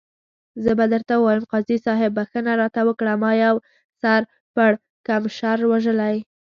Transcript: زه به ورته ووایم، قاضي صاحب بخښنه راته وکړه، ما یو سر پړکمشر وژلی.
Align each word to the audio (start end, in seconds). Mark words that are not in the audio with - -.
زه 0.63 0.71
به 0.77 0.85
ورته 0.91 1.13
ووایم، 1.17 1.47
قاضي 1.51 1.77
صاحب 1.85 2.11
بخښنه 2.17 2.53
راته 2.61 2.81
وکړه، 2.87 3.13
ما 3.21 3.31
یو 3.45 3.55
سر 4.01 4.21
پړکمشر 4.55 5.59
وژلی. 5.71 6.15